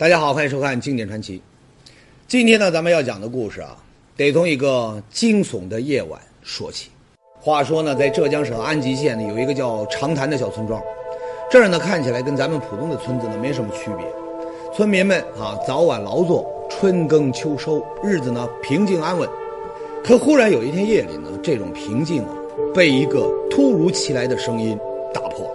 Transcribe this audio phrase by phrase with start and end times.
[0.00, 1.36] 大家好，欢迎收看《经典传奇》。
[2.26, 3.76] 今天呢，咱们要讲的故事啊，
[4.16, 6.88] 得从一个惊悚的夜晚说起。
[7.38, 10.80] 话说呢，在浙江省安吉县呢，有一个叫长潭的小村庄，
[11.50, 14.06] 这儿呢看起来跟咱们普通的村子呢没什么区别。
[14.74, 19.28] 村民们啊，早晚劳作，春耕秋收，日子呢平静安稳。
[20.02, 22.32] 可忽然有一天夜里呢，这种平静啊，
[22.74, 24.78] 被一个突如其来的声音
[25.12, 25.54] 打破。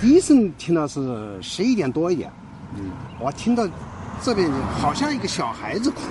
[0.00, 1.00] 第一声听到是
[1.42, 2.30] 十一点多一点，
[2.76, 3.68] 嗯，我听到
[4.22, 6.02] 这边好像一个小孩子哭。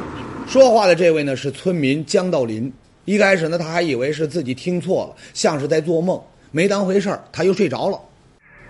[0.46, 2.72] 说话的这位呢是村民江道林。
[3.06, 7.98] 一开始呢，他还以为是自己听错了，像是在做梦，没当回事儿，他又睡着了。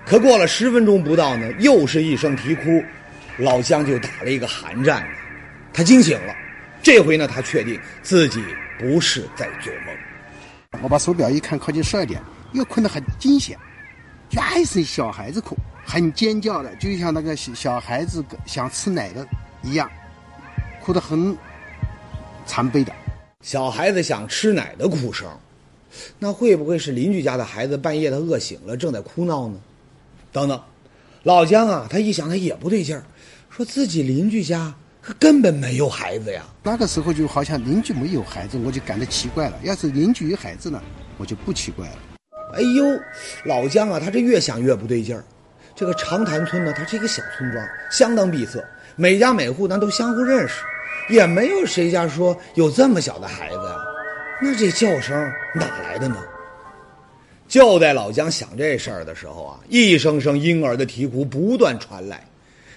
[0.05, 2.84] 可过了十分钟不到呢，又是一声啼哭，
[3.40, 5.04] 老姜就打了一个寒战。
[5.74, 6.35] 他惊醒了，
[6.84, 8.43] 这回呢，他确定自己
[8.77, 10.84] 不是在做梦。
[10.84, 12.21] 我把手表一看，靠近十二点，
[12.52, 13.57] 又困得很惊险。
[14.32, 19.26] 原是小孩子哭，很尖叫的，就像那个小孩子想吃奶的
[19.62, 19.90] 一样，
[20.82, 21.36] 哭得很
[22.46, 22.92] 惨悲的。
[23.42, 25.30] 小孩子想吃奶的哭声，
[26.20, 29.58] 那会不会是邻居家的孩子半夜他饿醒了，正在哭闹呢？
[30.32, 30.62] 等等，
[31.24, 33.04] 老姜啊，他一想他也不对劲儿，
[33.50, 36.44] 说自己邻居家可根本没有孩子呀。
[36.64, 39.58] 那个时候就好像邻居没有孩子，我就感到奇怪了。
[39.64, 40.82] 要是邻居有孩子呢，
[41.18, 41.96] 我就不奇怪了。
[42.53, 42.85] 哎呦，
[43.43, 45.23] 老姜啊，他这越想越不对劲儿。
[45.76, 48.63] 这个长潭村呢，它是一个小村庄，相当闭塞，
[48.95, 50.63] 每家每户咱都相互认识，
[51.09, 53.75] 也没有谁家说有这么小的孩子呀。
[54.41, 55.15] 那这叫声
[55.53, 56.15] 哪来的呢？
[57.48, 62.23] 就在老姜想这事儿的时候啊，一声声婴儿的啼哭不断传来。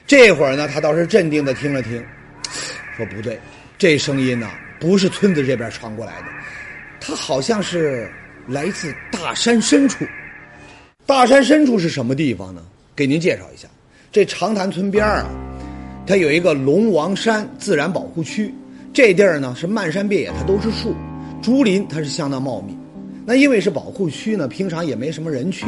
[0.07, 2.05] 这会儿呢，他倒是镇定的听了听，
[2.97, 3.41] 说不对，
[3.79, 6.27] 这声音呢不是村子这边传过来的，
[7.01, 8.11] 他好像是。
[8.49, 10.05] 来自大山深处，
[11.07, 12.63] 大山深处是什么地方呢？
[12.97, 13.69] 给您介绍一下，
[14.13, 15.27] 这长潭村边啊，
[16.07, 18.53] 它有一个龙王山自然保护区。
[18.93, 20.95] 这地儿呢是漫山遍野，它都是树，
[21.41, 22.77] 竹林它是相当茂密。
[23.25, 25.65] 那因为是保护区呢，平常也没什么人去。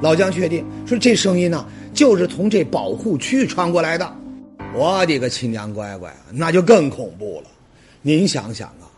[0.00, 4.16] 老姜确定说这声音呢就是从这保护区传过来的。
[4.72, 7.50] 我的个亲娘乖乖，那就更恐怖了。
[8.02, 8.88] 您想想啊，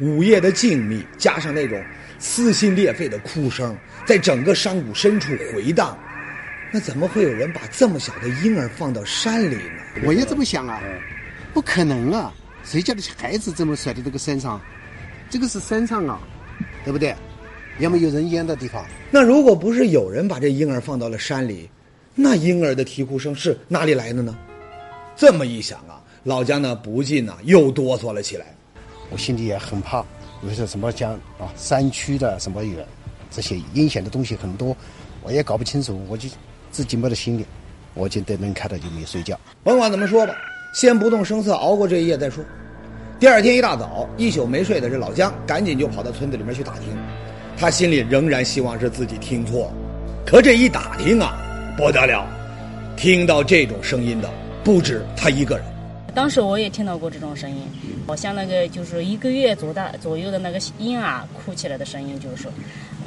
[0.00, 1.80] 午夜的静谧加上那种。
[2.18, 3.76] 撕心裂肺的哭声
[4.06, 5.98] 在整个山谷深处回荡，
[6.72, 10.02] 那怎么会有人把这么小的婴儿放到山里呢？
[10.04, 10.80] 我也这么想啊，
[11.52, 12.32] 不可能啊！
[12.64, 14.60] 谁家的孩子这么甩在这个山上？
[15.28, 16.20] 这个是山上啊，
[16.84, 17.14] 对不对？
[17.78, 18.86] 要么有人烟的地方。
[19.10, 21.68] 那如果不是有人把这婴儿放到了山里，
[22.14, 24.36] 那婴儿的啼哭声是哪里来的呢？
[25.16, 28.46] 这么一想啊，老姜呢不禁呢又哆嗦了起来，
[29.10, 30.04] 我心里也很怕。
[30.44, 32.86] 比如说什么江啊，山区的什么远
[33.30, 34.76] 这些阴险的东西很多，
[35.22, 36.28] 我也搞不清楚，我就
[36.70, 37.46] 自己没在心里，
[37.94, 39.40] 我就得能看到就没睡觉。
[39.62, 40.34] 甭管怎么说吧，
[40.74, 42.44] 先不动声色熬过这一夜再说。
[43.18, 46.94] 第二天一大早，一宿没睡的这老姜赶紧就跑到村子里面去打听，
[47.56, 49.72] 他心里仍然希望是自己听错，
[50.26, 51.38] 可这一打听啊，
[51.74, 52.26] 不得了，
[52.98, 54.30] 听到这种声音的
[54.62, 55.64] 不止他一个人。
[56.14, 57.62] 当时我也听到过这种声音，
[58.06, 62.52] 好像那个就是一个月左大左右的那个婴儿哭起来的声音，就是说，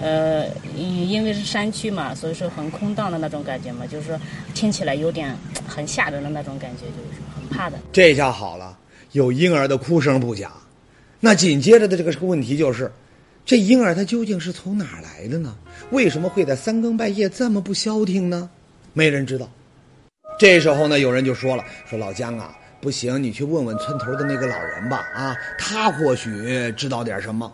[0.01, 0.45] 呃，
[0.75, 4.19] 因因为是山区嘛，所以说很空荡的那种感觉嘛，就是说
[4.53, 5.33] 听起来有点
[5.65, 7.79] 很吓人的那种感觉，就是很怕的。
[7.93, 8.77] 这下好了，
[9.13, 10.51] 有婴儿的哭声不假，
[11.21, 12.91] 那紧接着的这个问题就是，
[13.45, 15.55] 这婴儿他究竟是从哪儿来的呢？
[15.91, 18.49] 为什么会在三更半夜这么不消停呢？
[18.91, 19.49] 没人知道。
[20.37, 22.53] 这时候呢，有人就说了，说老姜啊。
[22.87, 27.53] 不行，你去问问村头的那个老人吧，啊，他或许知道点什么。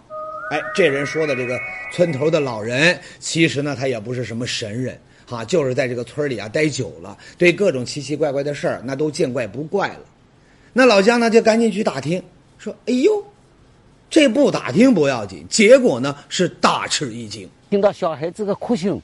[0.52, 1.60] 哎，这人说的这个
[1.92, 10.02] 村头的老人，其实呢，他也不是什么神人，哈，就是在这个村里啊待久了，对各种奇奇怪怪的事儿，那都见怪不怪了。
[10.72, 12.22] 那老姜呢，就赶紧去打听，
[12.60, 13.26] 说：“哎呦，
[14.12, 19.02] 这不打听不要紧，结果呢是大吃一惊，听到小孩子的哭声，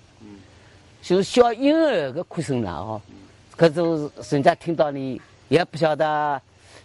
[1.01, 3.01] 就是小婴儿的哭声了啊，
[3.57, 5.19] 可是人家听到你。
[5.49, 6.39] 也不晓得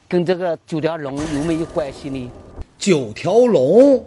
[0.09, 2.31] 跟这个九条龙有没有关系呢？
[2.79, 4.03] 九条龙，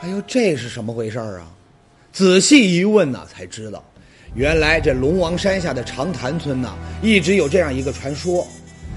[0.00, 1.46] 哎呦，这是什么回事儿啊？
[2.10, 3.84] 仔细一问呢，才知道，
[4.34, 8.46] 原来这龙王山下的长潭村呢，一直有这样一个传说，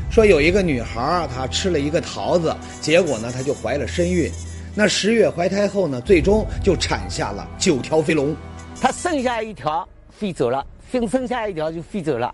[0.09, 4.31] 说有一个女孩她吃了一个桃子，结果呢，她就怀了身孕。
[4.73, 8.33] 那十月怀胎后呢，最终就产下了九条飞龙。
[8.79, 12.33] 她剩下一条飞走了，剩剩下一条就飞走了。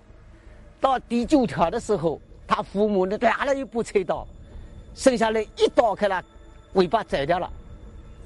[0.79, 2.21] 到第九条的时候。
[2.55, 4.27] 他父母呢拿了一部菜刀，
[4.93, 6.23] 生下来一刀开了，
[6.73, 7.49] 尾巴宰掉了。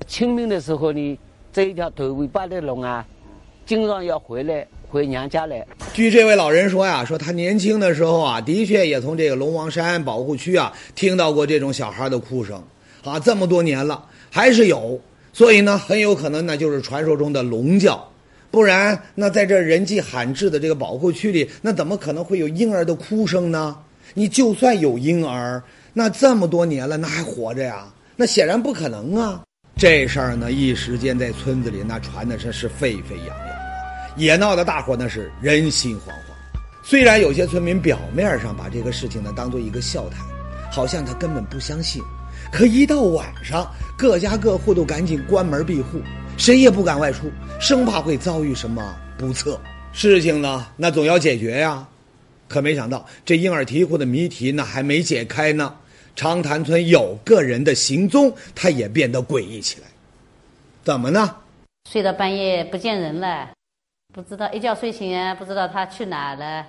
[0.05, 1.19] 清明的时候呢，
[1.53, 3.07] 这一条头尾巴的龙啊，
[3.65, 5.65] 经常要回来回娘家来。
[5.93, 12.61] 据这位老人说呀，说他年轻的时候啊，的确也从这个龙王山保护区啊听到过这种小孩的哭声，
[13.05, 14.99] 啊，这么多年了还是有，
[15.31, 18.05] 所以呢，很有可能那就是传说中的龙叫。
[18.51, 23.77] 不然，那在这人迹罕至的这个保护区里，那怎么可能会有婴儿的哭声呢？
[24.13, 25.61] 你就算有婴儿，
[25.93, 27.85] 那这么多年了，那还活着呀？
[28.15, 29.43] 那显然不可能啊！
[29.75, 33.47] 这事儿呢，一时间在村子里那传的是是沸沸扬扬，
[34.15, 36.59] 也闹得大伙那是人心惶惶。
[36.83, 40.25] 虽然有些村民表面上把这个事情呢当做一个笑谈，
[40.71, 42.01] 好像他根本不相信，
[42.51, 46.01] 可一到晚上，各家各户都赶紧关门闭户。
[46.37, 49.59] 谁也不敢外出，生怕会遭遇什么不测。
[49.91, 51.87] 事情呢，那总要解决呀。
[52.47, 55.75] 可没想到，这婴儿啼哭的谜题呢还没解开呢。
[56.15, 59.87] 长潭村有个人的行踪，他也变得诡异起来。
[60.83, 61.35] 怎么呢？
[61.91, 63.49] 睡到半夜不见人了，
[64.13, 66.65] 不知道一觉睡醒啊，不知道他去哪了。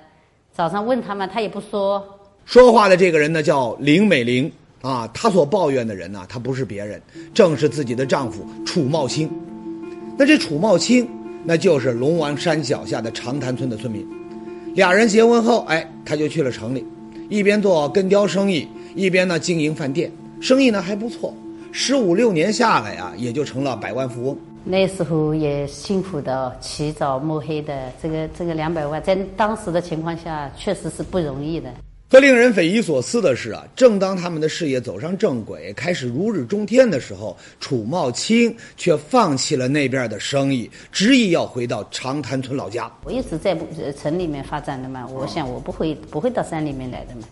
[0.52, 2.20] 早上问他们，他也不说。
[2.44, 4.50] 说话的这个人呢，叫林美玲
[4.82, 5.08] 啊。
[5.14, 7.00] 她所抱怨的人呢，她不是别人，
[7.32, 9.30] 正是自己的丈夫楚茂清。
[10.19, 11.08] 那这楚茂清，
[11.44, 14.06] 那就是龙王山脚下的长潭村的村民。
[14.78, 16.86] 俩人结婚后，哎，他就去了城里，
[17.28, 20.08] 一边做根雕生意，一边呢经营饭店，
[20.40, 21.34] 生意呢还不错。
[21.72, 24.38] 十五六年下来啊，也就成了百万富翁。
[24.62, 31.69] 那时候也辛苦的，起早摸黑的，这个这个两百万，在当时的情况下，确实是不容易的。
[32.10, 42.90] 可令人匪夷所思的是啊，正当他们的事业走上正轨，开始如日中天的时候，楚茂清却放弃了那边的生意，执意要回到长潭村老家。
[43.05, 43.55] 我一直在
[43.93, 47.28] 城里面发展的嘛，我想我不会不会到山里面来的嘛。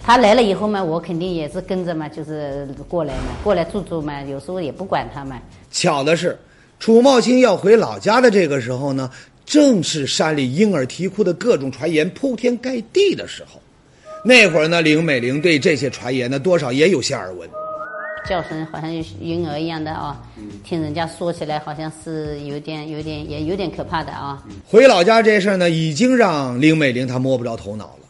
[0.00, 5.42] 他来了以后嘛，我肯定也是跟着嘛，就是过来嘛，过来住住嘛，有时候也不管他嘛。
[5.72, 6.38] 巧的是，
[6.78, 9.10] 楚茂清要回老家的这个时候呢，
[9.44, 13.60] 正是山里婴儿啼哭的各种传言铺天盖地的时候。
[14.24, 17.48] 那会儿呢，林美玲对这些传言呢，多少也有些耳闻。
[18.26, 18.90] 叫声好像
[19.20, 20.18] 婴儿一样的啊，
[20.64, 24.42] 听人家说起来，好像是有点、有点、也有点可怕的啊。
[24.66, 28.08] 回老家这事儿呢，已经让林美玲她摸不着头脑了。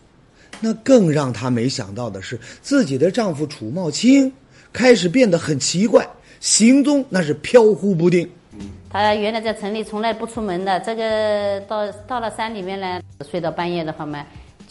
[0.61, 4.33] 那更让她没想到的是，自己的丈夫楚茂清
[4.73, 6.09] 开始变得很奇怪，
[6.39, 8.31] 行踪那是飘忽不定。
[8.89, 14.25] 他原来在城里从来不出门的，这个到到了山里面呢，睡到半夜的话嘛。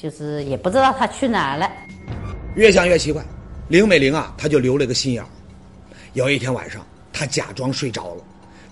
[0.04, 1.72] 就是也不知道他去哪了，
[2.56, 3.24] 越想越奇怪。
[3.70, 5.30] 林美玲啊，她就留了个心眼儿。
[6.12, 8.24] 有一天晚上，她假装睡着了，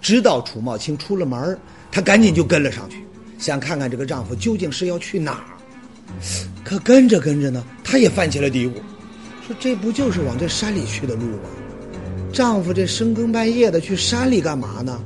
[0.02, 1.58] 直到楚茂清出了门
[1.90, 2.98] 她赶紧就跟了上去，
[3.40, 5.56] 想看看这个丈夫究竟是要去哪儿。
[6.66, 8.74] 可跟着跟着呢，她也犯起了嘀咕，
[9.48, 11.50] 说这不就是往这山里去的路吗？
[12.34, 15.02] 丈夫这深更半夜的去山里干嘛呢？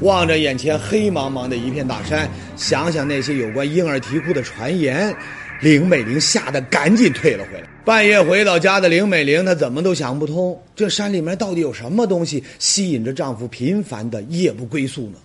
[0.00, 5.14] 望着眼前黑茫茫的一片大山，想想那些有关婴儿啼哭的传言，
[5.60, 7.68] 林美玲吓得赶紧退了回来。
[7.84, 15.18] 半夜回到家的林美玲，她怎么都想不通，这山里面到底有什么东西吸引着丈夫频繁的夜不归宿呢？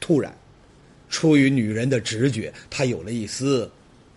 [0.00, 0.34] 突然，
[1.08, 3.70] 出于女人的直觉，她有了一丝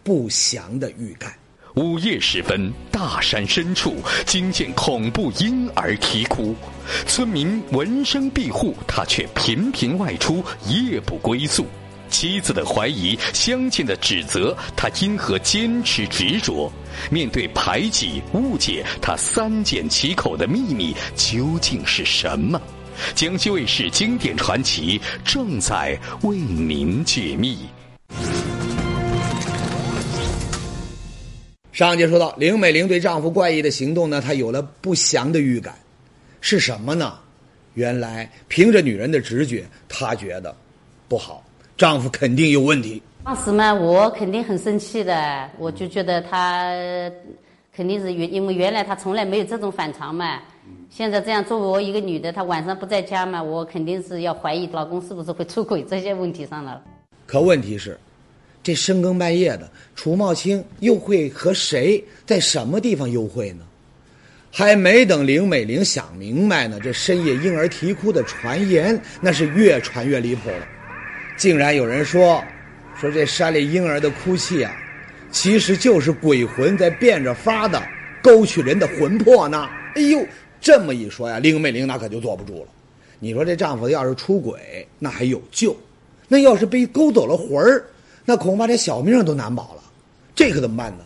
[0.03, 1.34] 不祥的预感。
[1.75, 6.54] 午夜时分，大山深处惊见恐怖婴儿啼哭，
[7.08, 11.66] 村民闻声庇护，他却频频外出，夜不归宿。
[12.10, 16.70] 妻子的怀疑，乡亲的指责，他因何坚持执着？
[17.10, 22.62] 面对排挤误解，他三缄其口的秘密究竟是什么？
[23.16, 27.60] 江西卫视经典传奇正在为您解密。
[31.72, 35.74] 上节说到，林美玲对丈夫怪异的行动呢，她有了不祥的预感，
[36.42, 37.13] 是什么呢？
[37.75, 40.54] 原来凭着女人的直觉，她觉得
[41.08, 41.42] 不好，
[41.78, 43.01] 丈夫肯定有问题。
[43.24, 46.74] 当时嘛，我肯定很生气的，我就觉得他
[47.74, 50.40] 肯定是原，因为原来他从来没有这种反常嘛。
[50.90, 56.84] 现在这样，作为我一个女的，她晚上不在家嘛，我肯定是要怀疑老公是不是会出轨这些问题上了。
[57.25, 57.98] 可问题是。
[58.63, 63.65] 这深更半夜的，楚茂清又会和谁在什么地方幽会呢？
[64.51, 70.68] 还没等林美玲想明白呢，这深夜婴儿啼哭的传言那是越传越离谱了。
[71.38, 72.44] 竟然有人说，
[73.00, 74.75] 说这山里婴儿的哭泣啊，
[75.32, 77.82] 其实就是鬼魂在变着法的
[78.22, 79.70] 勾取人的魂魄呢。
[79.96, 80.24] 哎呦，
[80.60, 82.68] 这么一说呀，林美玲那可就坐不住了。
[83.20, 85.72] 你说这丈夫要是出轨，那还有救；
[86.27, 87.86] 那要是被勾走了魂儿，
[88.25, 89.84] 那恐怕连小命都难保了，
[90.36, 91.04] 这可怎么办呢？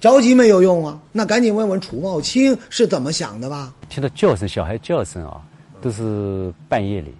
[0.00, 3.72] 着急没有用啊，那赶紧问问楚茂清是怎么想的吧。
[3.88, 5.40] 听到叫声，小孩叫声啊，
[5.80, 7.14] 都是半夜里，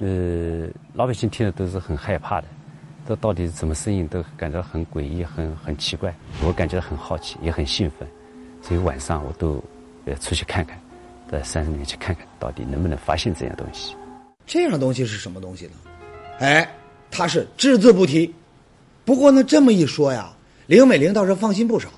[0.00, 2.46] 呃，老百姓听了都是很害怕的，
[3.08, 6.14] 这到底是什么声音，都感到很诡异、很很奇怪。
[6.44, 8.06] 我感觉很好奇，也很兴奋，
[8.60, 9.64] 所以晚上我都
[10.04, 10.78] 呃出去看看，
[11.30, 13.94] 在山里面去看看到底能不能发现这样东西。
[14.44, 15.72] 这样东西是什么东西呢？
[16.40, 16.70] 哎，
[17.10, 18.30] 他是只字不提。
[19.04, 20.32] 不过呢，这么一说呀，
[20.66, 21.88] 林美玲倒是放心不少。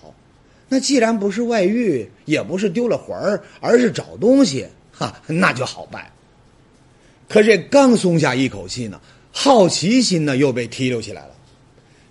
[0.68, 6.06] 那既然不是外遇，也不是丢了魂儿，而是找东西，哈，那就好办。
[7.28, 11.34] 可这刚松下一口气呢，好奇心呢又被提溜起来了。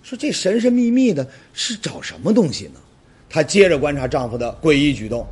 [0.02, 2.80] 说这神神秘秘的，是找什么东西呢？
[3.28, 5.26] 她接着观察丈夫的诡异举动，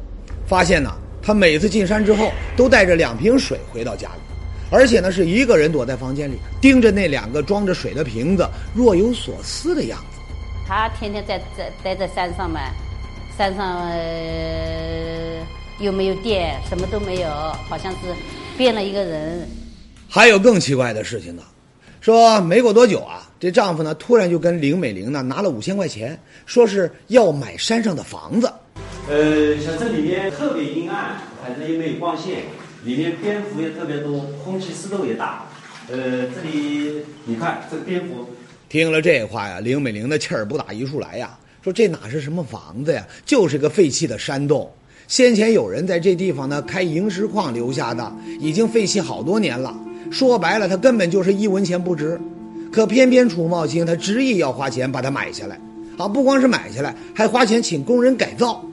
[0.48, 0.90] 发现呢，
[1.22, 4.20] 他每次进山之后都带着两瓶水回到家里，
[4.70, 10.20] 而且呢是一个人躲在房间里，盯着那两个装着水的瓶子，若有所思的样子。
[10.66, 12.60] 他天天在在待在山上嘛。
[13.38, 15.46] 山上呃
[15.78, 17.28] 又没有电，什么都没有，
[17.68, 17.98] 好像是
[18.58, 19.48] 变了一个人。
[20.06, 21.42] 还有更奇怪的事情呢，
[22.02, 28.52] 说没过多久啊，这丈夫呢突然就跟林美玲呢拿了五千块钱，说是要买山上的房子。
[29.08, 32.42] 呃，像这里面特别阴暗，反正也没有光线，
[32.84, 35.44] 里面蝙蝠也特别多，空气湿度也大。
[35.90, 38.28] 呃，这里你看这个蝙蝠。
[38.68, 41.36] 听了这话呀，林美玲的气儿不打一处来呀。
[41.62, 44.70] 说这哪是什么房子呀，就是个废弃的山洞。
[45.08, 49.76] 先前有人在这地方呢开萤石矿留下的，已经废弃好多年了。
[50.10, 52.18] 说白了，他根本就是一文钱不值。
[52.72, 55.60] 可偏偏楚茂清他执意要花钱把它买下来，
[55.98, 58.64] 啊，不光是买下来，还花钱请工人改造。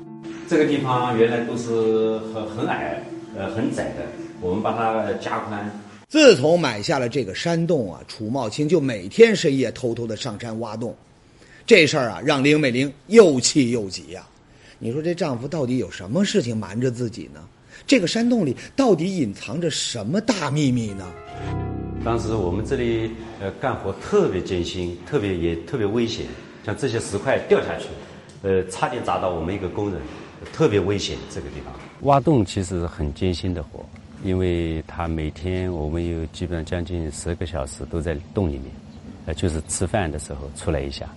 [0.47, 3.03] 这个地方原来都是很很矮，
[3.37, 4.03] 呃，很窄的，
[4.41, 5.69] 我们把它加宽。
[6.09, 10.95] 自从买下了这个山洞啊，楚茂清就每天深夜偷偷的上山挖洞。
[11.65, 14.25] 这事儿啊，让林美玲又气又急呀！
[14.79, 17.41] 你说这丈夫到底有什么事情瞒着自己呢？
[17.85, 21.05] 这个山洞里到底隐藏着什么大秘密呢？
[22.05, 26.25] 当时我们这里呃干活特别艰辛，特别也特别危险，
[26.65, 27.85] 像这些石块掉下去，
[28.43, 30.01] 呃，差点砸到我们一个工人，
[30.53, 31.17] 特别危险。
[31.29, 33.85] 这个地方挖洞其实是很艰辛的活，
[34.23, 38.65] 因为他每天我们有基本上将近十个小时都在洞里面，
[39.25, 41.07] 呃，就是吃饭的时候出来一下。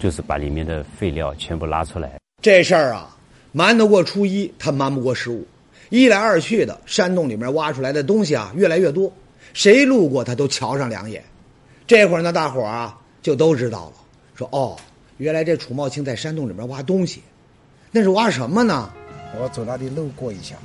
[0.00, 2.20] 就是把里面的废料全部拉出来。
[2.40, 3.16] 这事儿啊，
[3.50, 5.44] 瞒得过初一，他瞒不过十五。
[5.88, 9.12] 一来二去的，山洞里面挖出来的东西啊越来越多，
[9.54, 11.20] 谁路过他都瞧上两眼。
[11.84, 13.92] 这会儿呢，大伙儿啊就都知道了，
[14.36, 14.76] 说哦，
[15.16, 17.20] 原来这楚茂清在山洞里面挖东西，
[17.90, 18.92] 那是挖什么呢？
[19.36, 20.56] 我走那里路过一下，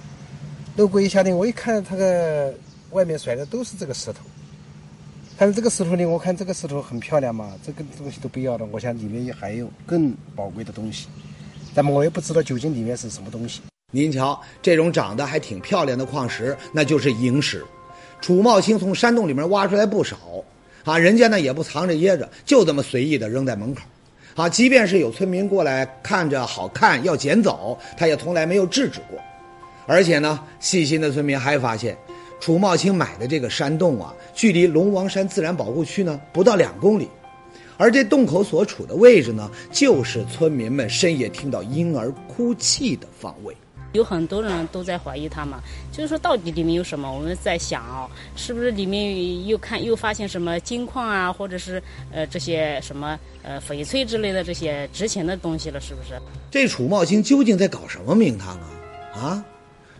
[0.77, 2.53] 路过一下呢，我一看他个
[2.91, 4.19] 外面甩的都是这个石头。
[5.37, 8.65] 但是这个石头呢，我看这个石头很漂亮嘛，这个东西都不要了。
[8.71, 11.07] 我想里面也还有更宝贵的东西，
[11.73, 13.61] 那么我也不知道究竟里面是什么东西。
[13.91, 17.65] 您瞧，这种长得还挺漂亮的矿石，那就是萤石。
[18.21, 20.17] 楚茂清从山洞里面挖出来不少，
[20.85, 23.81] 啊，人家呢也不藏着掖着，就这么随意的扔在门口。
[24.35, 29.19] 啊，即便是有村民过来看着好看要捡走，他也从来没有制止过。
[29.85, 31.97] 而且呢，细心的村民还发现。
[32.39, 37.07] 楚茂清买的这个山洞啊，距离龙王山自然保护区呢不到两公里，
[37.77, 43.55] 而这洞口所处的位置呢，就是村民们深夜听到婴儿哭泣的方位。
[43.93, 47.11] 有很多人都在怀疑他嘛，就是说到底里面有什么？
[47.11, 51.81] 我们在想哦，是不是里面又看又发现什么金矿啊，或者是
[52.11, 55.79] 呃这些什么呃翡翠之类的这些值钱的东西了？
[55.79, 56.19] 是不是？
[56.51, 58.69] 这楚茂兴究竟在搞什么名堂啊？
[59.15, 59.45] 啊？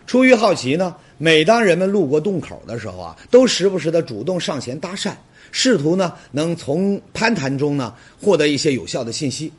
[0.06, 5.12] 出于好奇呢，每当人们路过洞口的时候啊，都时不时的主动上前搭讪，
[5.50, 9.52] 试图呢能从攀谈中呢获得一些有效的信息。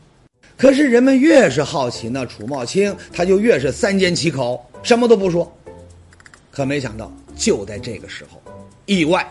[0.58, 5.52] 可是人们越是好奇呢，楚茂清他就越是三缄其口，什么都不说。
[6.52, 8.42] 可没想到，就在这个时候，
[8.86, 9.26] 意外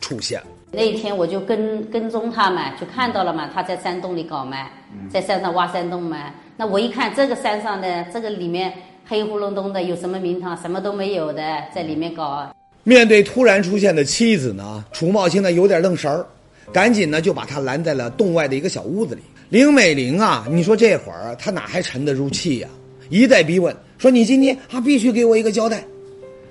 [0.00, 0.46] 出现了。
[0.70, 4.68] 那一天我就跟跟踪他嘛，就看到了嘛，他在山洞里搞嘛，
[5.10, 6.32] 在山上挖山洞嘛。
[6.56, 8.72] 那我一看这个山上的这个里面。
[9.10, 10.54] 黑咕隆咚的，有什么名堂？
[10.54, 11.42] 什么都没有的，
[11.74, 12.46] 在里面搞。
[12.84, 16.26] 面对突然出现的妻子呢，楚茂清呢有点愣神儿，
[16.74, 19.22] 赶紧呢就把他拦在了洞外的一个小屋子里。
[19.50, 22.68] 林美玲啊，你说这会儿她哪还沉得住气呀？
[23.08, 25.82] 一再逼问，说你今天啊必须给我一个交代。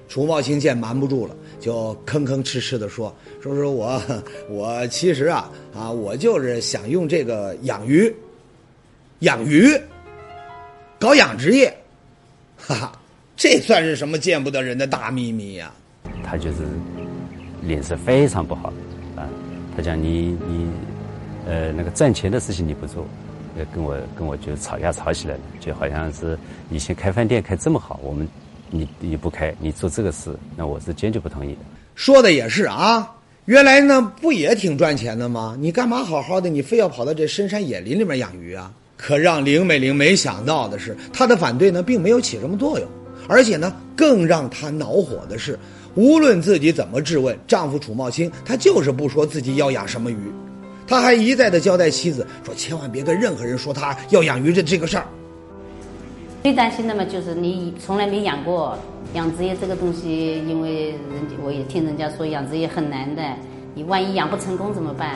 [0.09, 3.13] 楚茂清见瞒不住了，就吭吭哧哧的说
[3.43, 4.01] ：“说说我
[4.49, 8.11] 我其实啊啊，我就是想用这个养鱼，
[9.19, 9.79] 养鱼，
[10.97, 11.71] 搞养殖业。”
[12.57, 12.91] 哈哈，
[13.35, 15.71] 这算是什么见不得人的大秘密呀？
[16.23, 16.57] 他就是
[17.61, 18.73] 脸色非常不好
[19.15, 19.29] 啊！
[19.75, 20.67] 他讲你你
[21.47, 23.05] 呃那个赚钱的事情你不做，
[23.57, 26.37] 呃跟我跟我就吵架吵起来了，就好像是
[26.69, 28.27] 以前开饭店开这么好，我们
[28.69, 31.59] 你你不开，你做这个事，那我是坚决不同意的。
[31.95, 35.55] 说的也是啊，原来呢不也挺赚钱的吗？
[35.57, 38.71] 你干嘛好好的，你非要跑到这深山野林里面养鱼啊？
[38.97, 42.89] 可让林美玲没想到的是，她的反对呢并没有起什么作用，
[43.29, 45.57] 而且呢更让她恼火的是，
[45.95, 50.17] 无论自己怎么质问，丈夫楚茂清他就是不说自己要养什么鱼，
[50.87, 55.05] 他还一再的交代妻子说，千万别跟任何人说他要养鱼的这个事儿。
[56.43, 58.77] 最担心的嘛，就是你从来没养过
[59.13, 63.21] 养殖业这个东西，因为人家我也听人家说养殖业很难的，
[63.75, 65.15] 你万一养不成功怎么办？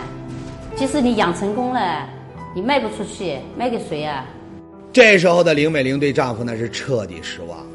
[0.76, 2.06] 即使你养成功了，
[2.54, 4.26] 你卖不出去，卖给谁啊？
[4.92, 7.66] 这时候的林美玲对丈夫那是彻底失望了，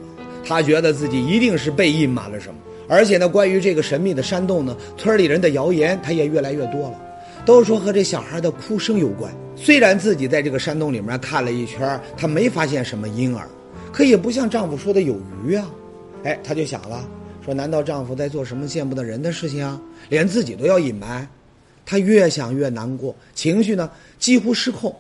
[0.47, 2.57] 她觉得自己一定是被隐瞒了什么，
[2.89, 7.01] 而且呢，关于这个神秘的山洞呢，村里人的谣言她也越来越多了，
[7.47, 9.33] 都说和这小孩的哭声有关。
[9.55, 13.49] 虽然自己在这个山洞里面看了一圈，她没发现什么婴儿，
[13.93, 15.71] 可也不像丈夫说的有鱼啊。
[16.25, 17.09] 哎，她就想了，
[17.45, 19.81] 说难道丈夫在做什么见不得人的事情啊？
[20.09, 21.27] 连自己都要隐瞒？
[21.87, 23.89] 她越想越难过，情绪呢
[24.19, 24.95] 几乎失控。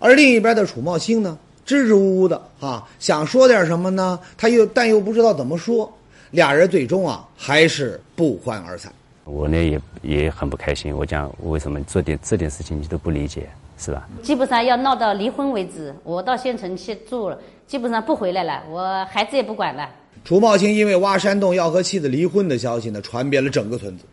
[0.00, 4.18] 而另一边的楚茂兴呢，支支吾吾的啊，想说点什么呢？
[4.36, 5.90] 他又但又不知道怎么说。
[6.32, 8.92] 俩人最终啊，还是不欢而散。
[9.24, 10.94] 我呢也也很不开心。
[10.96, 13.48] 我讲为什么做点这点事情你都不理解，
[13.78, 14.08] 是吧？
[14.22, 15.94] 基本上要闹到离婚为止。
[16.02, 19.88] 我到县城去住了，基本上不回来了，我孩子也不管了。
[20.24, 24.04] 楚茂清因为挖山洞要和妻子离婚的消息呢，传遍了整个村子，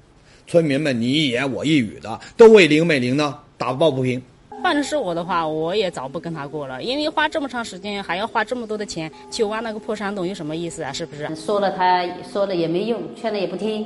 [0.47, 4.21] 村民们你一言我一语的，都为林美玲呢打抱不平。
[4.61, 10.91] 换成是我的话，我也早不跟他过了，因为花这么长时间，还要花这么多的钱去挖那个破山洞，有什么意思啊？
[10.91, 11.33] 是不是？
[11.35, 13.85] 说了他说了也没用，劝了也不听，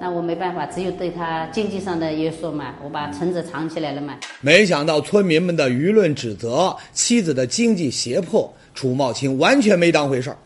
[0.00, 4.14] 那我没办法，只有对他经济上的约束嘛，我把存折藏起来了嘛。
[4.40, 10.36] 没想到村民们的舆论指责妻子的经济胁迫，楚茂清完全没当回事儿，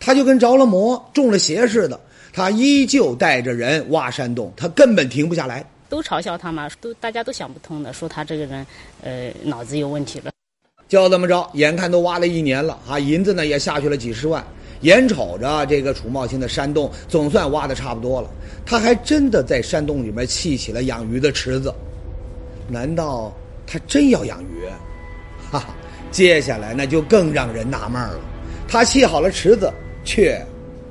[0.00, 1.98] 他就跟着了魔、中了邪似的，
[2.32, 5.64] 他依旧带着人挖山洞，他根本停不下来。
[5.88, 8.66] 都嘲笑他嘛，都大家都想不通的，说他这个人，
[9.02, 10.30] 呃，脑子有问题了。
[10.88, 14.42] 就这么着，眼看都挖了一年了啊，银子呢也下去了几十万，
[14.82, 18.28] 眼瞅着这个楚茂清的山洞总算挖的差不多了，
[18.66, 21.72] 他还真的在山洞里面砌起了养鱼的池子。
[22.68, 23.32] 难道
[23.66, 24.66] 他真要养鱼？
[25.50, 25.74] 哈哈，
[26.10, 28.20] 接下来那就更让人纳闷了，
[28.68, 29.72] 他砌好了池子，
[30.04, 30.40] 却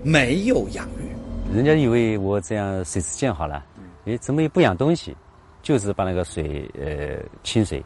[0.03, 1.55] 没有养鱼。
[1.55, 3.65] 人家以为我这样水池建好了。
[4.05, 5.15] 哎，怎么也不养东西，
[5.61, 7.83] 就是把那个水，呃，清水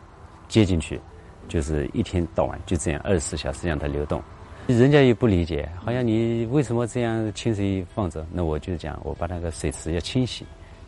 [0.48, 1.00] 接进去，
[1.48, 4.22] 就是一天到晚就这样二十四小时让它流动。
[4.68, 8.26] 人家也不理解，好像你为什么这样清水放着？
[8.32, 10.44] 那我就讲，我把那个水池要清洗。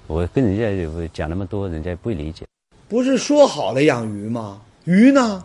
[0.07, 2.43] 我跟人家讲那么多，人家不理解。
[2.89, 4.59] 不是说好了养鱼吗？
[4.85, 5.43] 鱼呢？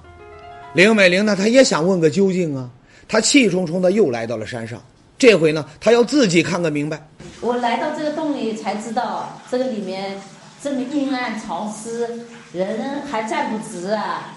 [0.72, 1.36] 林美玲呢？
[1.36, 2.70] 她也想问个究竟啊！
[3.06, 4.80] 她气冲冲的又来到了山上，
[5.18, 7.06] 这回呢，她要自己看个明白。
[7.42, 10.18] 我来到这个洞里才知道，这个里面
[10.62, 12.08] 这么阴暗潮湿，
[12.54, 14.34] 人还站不直啊。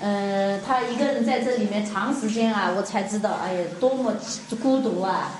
[0.00, 4.14] 嗯，他一个人在这里面长时间啊，我才知道，哎呀，多么
[4.62, 5.32] 孤独啊！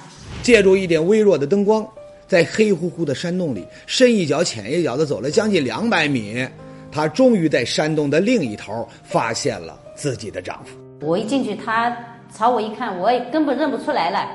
[0.43, 1.87] 借助一点微弱的灯光，
[2.27, 6.45] 在黑乎乎的山洞里，深一脚浅一脚的走了将近两百米，
[6.91, 10.77] 他终于在山洞的另一头发现了自己的丈夫。
[11.01, 11.97] 我一进去，他
[12.37, 14.29] 朝我一看，我也根本认不出来了。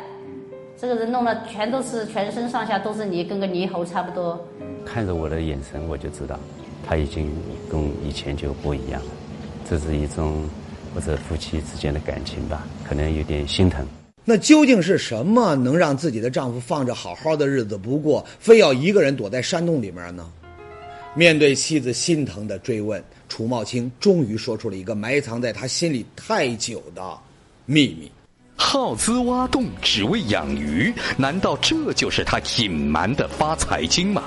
[0.79, 4.39] 这个人弄了，全都是全身上下都是泥，跟个泥猴差不多。
[4.85, 6.39] 看着我的眼神，我就知道，
[6.87, 7.29] 他已经
[7.69, 9.11] 跟以前就不一样了。
[9.69, 10.47] 这是一种
[10.93, 13.85] 或者夫妻之间的感情吧，可能有点心疼。
[14.25, 20.31] 那究竟是什么能让自己的丈夫放着好好的日子不过，非要一个人躲在山洞里面呢？
[21.15, 27.17] 面对妻子心疼的追问，楚茂清终于说出了一个埋藏在他心里太久的
[27.65, 28.11] 秘密。
[28.65, 34.23] 耗资挖洞只为养鱼，难道这就是他隐瞒的发财经吗？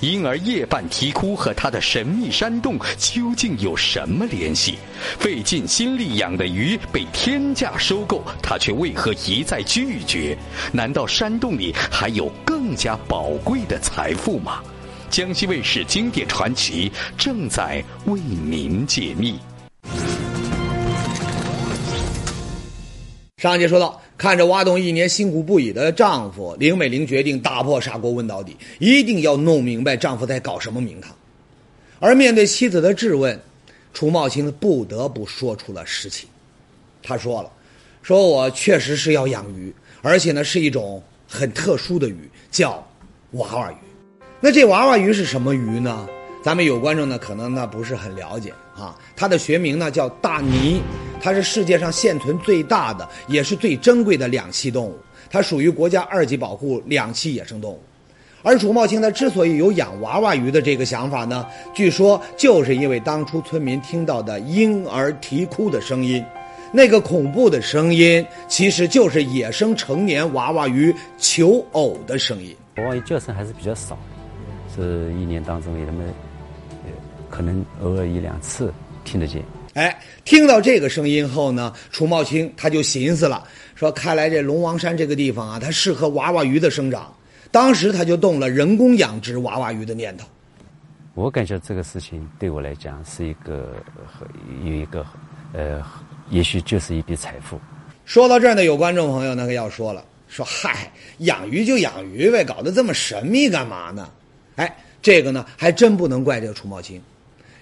[0.00, 4.78] 因而夜半啼哭和他的神秘山洞究竟有什么联系？
[5.18, 10.38] 费尽心力养的鱼被天价收购，他却为何一再拒绝？
[10.72, 14.62] 难道山洞里还有更加宝贵的财富吗？
[15.10, 19.38] 江西卫视经典传奇正在为您解密。
[23.40, 31.10] 上节说到，看着挖洞一年辛苦不已的丈夫，林美玲决定打破砂锅问到底，一定要弄明白丈夫在搞什么名堂。
[32.00, 33.40] 而面对妻子的质问，
[33.94, 36.28] 楚茂清不得不说出了实情。
[37.02, 37.50] 他说了
[38.04, 42.86] ：“说我确实是要养鱼，而且呢是一种很特殊的鱼，叫
[43.30, 43.76] 娃娃鱼。
[44.38, 46.06] 那这娃娃鱼是什么鱼呢？
[46.42, 48.96] 咱们有观众呢可能呢不是很了解啊。
[49.14, 50.80] 它的学名呢叫大鲵。”
[51.22, 54.98] 它是世界上现存最大的，也是最珍贵的两栖动物。
[55.30, 57.80] 它属于国家二级保护两栖野生动物，
[58.42, 66.24] 而楚茂清他之所以有养娃娃鱼的这个想法呢，据说就是因为当初村民听到的婴儿啼哭的声音，
[66.72, 72.56] 那个恐怖的声音，其实就是野生成年娃娃鱼求偶的声音。
[72.78, 73.96] 娃娃鱼叫声还是比较少，
[74.74, 76.02] 是一年当中也那么，
[77.30, 78.72] 可能偶尔一两次
[79.04, 79.42] 听得见。
[79.74, 87.14] 哎，听到这个声音后呢，楚茂清他就寻思了，说看来这龙王山这个地方啊，它适合娃娃鱼的生长。
[87.52, 90.26] 当时他就动了人工养殖娃娃鱼的念头。
[91.14, 93.74] 我感觉这个事情对我来讲是一个
[94.64, 95.04] 有一个
[95.52, 95.82] 呃，
[96.30, 97.58] 也许就是一笔财富。
[98.04, 104.08] 说到这儿呢，有观众朋友那个要说了，说嗨，养鱼就养鱼呗，搞得这么神秘干嘛呢？
[104.56, 107.00] 哎，这个呢还真不能怪这个楚茂清。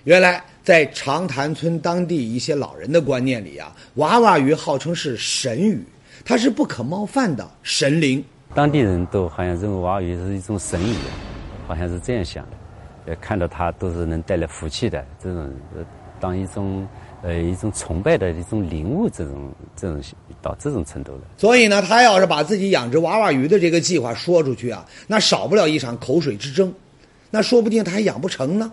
[0.05, 5.85] 原来在长潭村当地一些老人的观念里啊，娃娃鱼号称是神鱼，
[6.25, 8.25] 它是不可冒犯的神灵。
[8.55, 10.95] 当地人都好像认为娃娃鱼是一种神鱼，
[11.67, 12.51] 好像是这样想的。
[13.07, 15.53] 呃，看到它都是能带来福气的，这种
[16.21, 16.87] 当一种
[17.23, 20.03] 呃一种崇拜的一种灵物，这种这种
[20.41, 21.21] 到这种程度了。
[21.37, 26.73] 所以呢，他要是把自己养殖娃娃鱼的这个计划说出去啊，那少不了一场口水之争，
[27.31, 28.73] 那说不定他还养不成呢。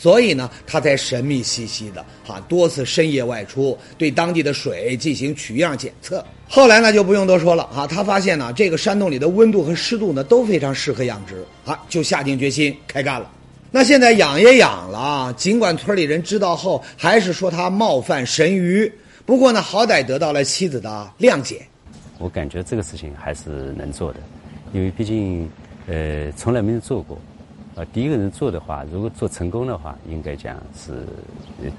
[0.00, 6.24] 所以呢，他才神秘兮兮的哈，多次深夜外出，对当地的水进行取样检测。
[6.48, 13.30] 后来呢，就不用多说了啊，他发现呢，这个山洞里的温度和湿度呢都非常适合养殖啊，就下定决心开干了。
[13.70, 18.90] 那现在养也养了，尽管村里人知道后还是说他冒犯神鱼，
[19.26, 21.60] 不过呢，好歹得到了妻子的谅解。
[22.16, 24.20] 我感觉这个事情还是能做的，
[24.72, 25.46] 因为毕竟
[25.86, 27.20] 呃从来没有做过。
[27.80, 31.02] 呃，第一个人做的话，如果做成功的话，应该讲是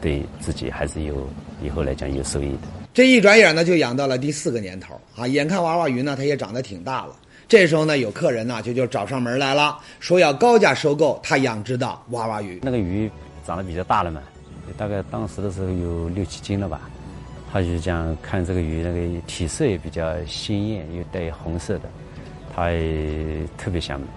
[0.02, 1.28] 对自己还是有
[1.62, 2.62] 以后来讲有收益的。
[2.92, 5.28] 这一转眼呢，就养到了第四个年头啊！
[5.28, 7.16] 眼看娃娃鱼呢，它也长得挺大了。
[7.48, 12.60] 这时候呢，有客人呢就就找上门来了，说要高价收购他养殖的娃娃鱼。
[12.64, 13.08] 那个鱼
[13.46, 14.24] 长得比较大了嘛，
[14.76, 16.90] 大概当时的时候有六七斤了吧。
[17.54, 21.84] 他就讲看这个鱼那个体色也比较鲜艳，又带红色的，
[22.56, 24.08] 他也特别想买。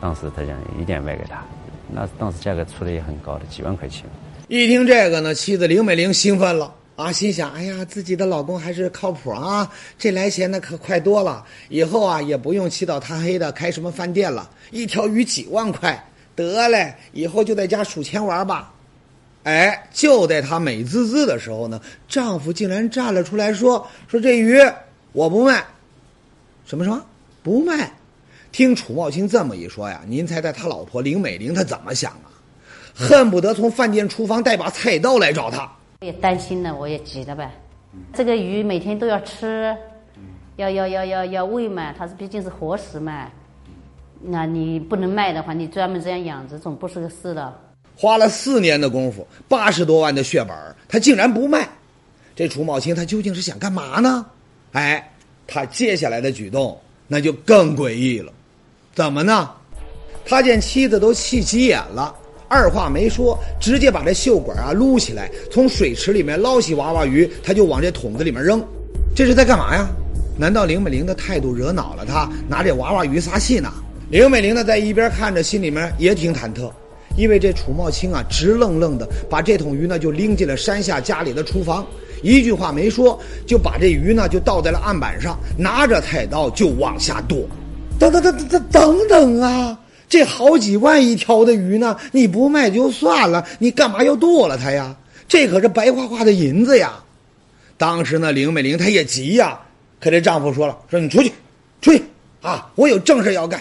[0.00, 1.44] 当时他讲一点卖给他，
[1.92, 4.04] 那当时价格出的也很高的，几万块钱。
[4.48, 16.02] 一听这个呢，妻子林美玲兴奋了啊，心想：哎呀，自己的老公还是靠谱啊，这来钱那可快多了，以后啊也不用起早贪黑的开什么饭店了，一条鱼几万块，
[16.34, 18.72] 得嘞，以后就在家数钱玩吧。
[19.44, 24.58] 哎，就在她美滋滋的时候呢，丈夫竟然站了出来说：说这鱼
[25.12, 25.64] 我不卖，
[26.64, 27.02] 什么什么
[27.42, 27.90] 不卖。
[28.52, 32.28] 听楚茂清这么一说呀，您猜猜他老婆林美玲她怎么想啊？
[32.94, 35.70] 恨不得从饭店厨房带把菜刀来找他。
[36.00, 37.50] 我也担心呢，我也急了呗。
[38.12, 39.74] 这个鱼每天都要吃，
[40.56, 43.28] 要要要要要喂嘛，它是毕竟是活食嘛。
[44.20, 47.58] 那你不能卖的话，你专门这样养着，总不是个事的。
[47.96, 50.56] 花了四年的功夫，八十多万的血本，
[50.88, 51.68] 他竟然不卖。
[52.34, 54.26] 这楚茂清他究竟是想干嘛呢？
[54.72, 55.12] 哎，
[55.46, 58.32] 他接下来的举动那就更诡异了。
[59.00, 59.48] 怎么呢？
[60.26, 62.14] 他见妻子都气急眼了，
[62.48, 68.62] 二话没说，直接把这袖管啊撸起来，从水池里面捞起娃娃鱼，他就往这桶子里面扔。
[69.16, 69.88] 这是在干嘛呀？
[70.38, 73.72] 难道林美玲的态度惹恼了他，拿这娃娃鱼撒气呢？
[74.10, 76.70] 林美玲呢，在一边看着，心里面也挺忐忑，
[77.16, 81.86] 因为这楚茂清啊，直愣愣的把这桶鱼呢就拎进了山下家里的厨房，
[82.22, 87.48] 一句话没说，就把这鱼呢就倒在了案板上，拿着菜刀就往下剁。
[88.00, 89.78] 等等等等等等等啊！
[90.08, 94.96] 这好几万一条的鱼呢，你不卖就算了，你干嘛要剁了它呀？
[95.28, 96.94] 这可是白花花的银子呀！
[97.76, 99.60] 当时呢，林美玲她也急呀，
[100.00, 101.30] 可这丈夫说了：“说你出去，
[101.82, 102.02] 出去
[102.40, 102.72] 啊！
[102.74, 103.60] 我有正事要干。”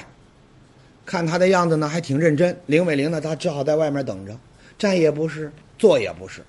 [1.05, 2.57] 看她的样子呢，还挺认真。
[2.65, 4.33] 林美玲呢，她只好在外面等着，
[4.77, 6.41] 站也不是，坐也不是。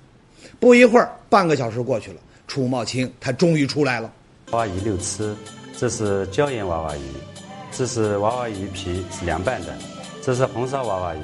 [0.61, 4.11] 不一会儿，半个小时过去了，楚茂清他终于出来了。
[4.51, 5.35] 娃娃鱼六吃，
[5.77, 7.30] 这是椒盐娃娃鱼。
[7.73, 9.73] 这是娃娃鱼皮是凉拌的，
[10.21, 11.19] 这是红烧娃娃鱼，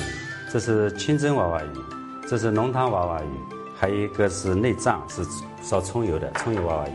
[0.52, 1.68] 这是清蒸娃娃鱼，
[2.28, 5.22] 这是浓汤娃娃鱼，还有一个是内脏是
[5.62, 6.92] 烧葱油的葱油娃娃鱼。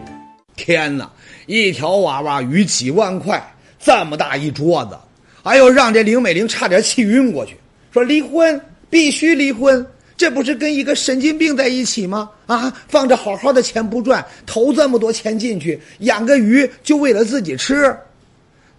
[0.57, 1.09] 天哪，
[1.47, 3.41] 一条娃娃鱼几万块，
[3.79, 4.97] 这么大一桌子，
[5.43, 7.55] 哎呦，让这林美玲差点气晕过去，
[7.93, 9.87] 说离婚必须离婚，
[10.17, 12.29] 这不是跟一个神经病在一起吗？
[12.47, 17.95] 啊，放着好好的钱不赚，投这么多钱进去养个鱼，就为了自己吃。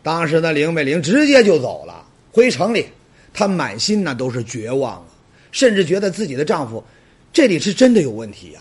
[0.04, 2.86] 当时呢，林美玲直接就走了，回城里，
[3.34, 5.06] 她满心呢都是绝望啊，
[5.52, 6.84] 甚至觉得自己的丈夫，
[7.32, 8.60] 这里是真的有问题呀。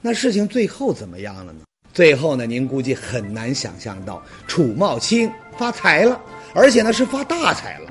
[0.00, 1.62] 那事情最后怎么样了呢？
[1.92, 6.20] 最后呢，您估计很难想象到，楚茂清发财了，
[6.54, 7.90] 而且呢是发大财了。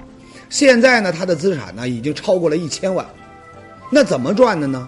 [0.50, 3.06] 现在呢，他的资产呢已经超过了一千万。
[3.92, 4.88] 那怎么赚的呢？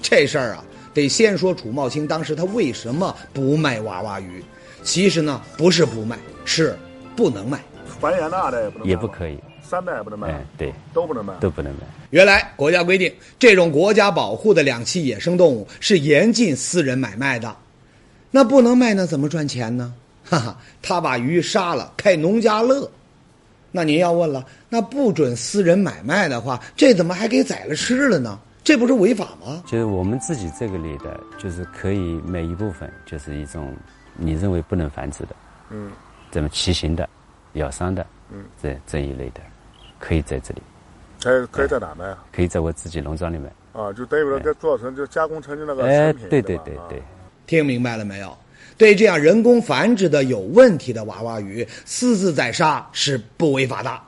[0.00, 4.42] 这事儿啊，得先说楚茂清当时他为什么不卖娃娃鱼。
[4.82, 6.76] 其实呢，不是不卖，是
[7.14, 7.60] 不能卖。
[8.00, 11.34] 繁衍的也不能也不可以，三代也不能卖哎，，对，都不能卖。
[11.40, 11.80] 都不能卖。
[12.10, 17.54] 原来国家规定，这种国家保护的两栖野生动物是严禁私人买卖的。
[18.30, 19.94] 那不能卖，那怎么赚钱呢？
[20.24, 22.90] 哈哈，他把鱼杀了，开农家乐。
[23.70, 28.38] 那您要问了，那不准私人买卖的话，这怎么还给宰了吃了呢？
[28.64, 29.62] 这不是违法吗？
[29.66, 33.74] 就是我们自己这个里的，就是可以每一部分，就是一种
[34.16, 35.36] 你认为不能繁殖的，
[35.70, 35.90] 嗯，
[36.32, 37.08] 这么骑行的、
[37.52, 39.40] 咬伤的，嗯，这这一类的，
[40.00, 40.62] 可以在这里，
[41.22, 42.24] 可以可以在哪卖啊？
[42.32, 43.52] 可以在我自己农庄里面。
[43.72, 47.02] 啊，就等于说再做成就加工成就那个哎成品。，对对对对对，，
[47.46, 48.36] 听明白了没有？
[48.78, 54.00] 对这样人工繁殖的有问题的娃娃鱼，私自宰杀是不违法的。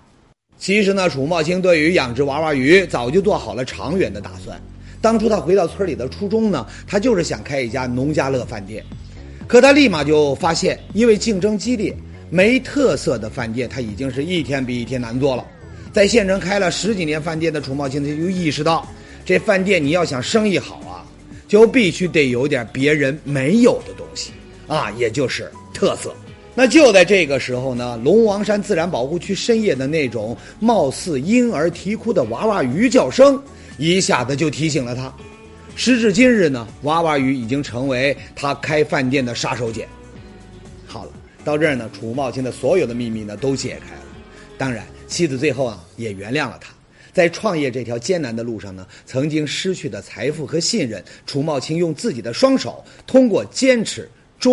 [0.57, 4.59] 其实呢，楚茂清对于养殖娃娃鱼早就做好了长远的打算。
[5.03, 8.83] 当初他回到村里的初衷呢，他就是想开一家农家乐饭店。
[9.47, 11.95] 可他立马就发现，因为竞争激烈，
[12.35, 15.47] 没特色的饭店他已经是一天比一天难做了。
[15.93, 18.85] 在县城开了十几年饭店的楚茂清，他就意识到，
[19.25, 21.07] 这饭店你要想生意好啊，
[21.47, 24.33] 就必须得有点别人没有的东西
[24.67, 26.13] 啊，也就是特色。
[26.57, 33.41] 那就在这个时候呢，龙王山自然保护区深夜的那种貌似婴儿啼哭的娃娃鱼叫声，
[33.79, 35.15] 一下子就提醒了他。
[35.77, 39.87] 时至今日呢，娃娃鱼已经成为他开饭店的杀手锏。
[40.85, 41.13] 好了，
[41.45, 44.03] 到这儿呢，楚茂清的所有的秘密呢都解开了。
[44.57, 46.73] 当然，妻子最后啊也原谅了他。
[47.13, 54.09] 在创业这条艰难的路上呢，曾经失去的财富和信任，楚茂清用自己的双手，通过坚持